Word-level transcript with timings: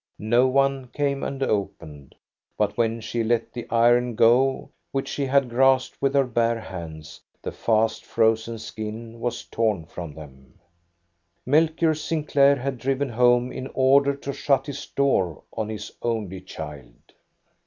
No 0.17 0.47
one 0.47 0.87
came 0.87 1.21
and 1.23 1.43
opened, 1.43 2.15
but 2.57 2.75
when 2.75 3.01
she 3.01 3.23
let 3.23 3.53
the 3.53 3.69
iron 3.69 4.15
go, 4.15 4.71
which 4.91 5.07
she 5.07 5.25
had 5.27 5.47
grasped 5.47 6.01
with 6.01 6.15
her 6.15 6.23
bare 6.25 6.59
hands, 6.59 7.21
the 7.43 7.51
fast 7.51 8.03
frozen 8.03 8.57
skin 8.57 9.19
was 9.19 9.43
torn 9.43 9.85
from 9.85 10.15
them. 10.15 10.55
Melchior 11.45 11.93
Sinclair 11.93 12.55
had 12.55 12.79
driven 12.79 13.09
home 13.09 13.51
in 13.51 13.67
order 13.75 14.15
to 14.15 14.33
shut 14.33 14.65
his 14.65 14.83
door 14.87 15.43
on 15.53 15.69
his 15.69 15.91
only 16.01 16.41
child. 16.41 16.95